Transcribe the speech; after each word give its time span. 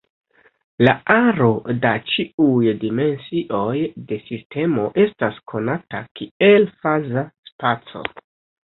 La 0.87 0.93
aro 1.15 1.49
da 1.83 1.91
ĉiuj 2.13 2.73
dimensioj 2.85 3.77
de 4.15 4.21
sistemo 4.31 4.89
estas 5.07 5.41
konata 5.55 6.05
kiel 6.23 6.69
faza 6.83 7.31
spaco. 7.55 8.07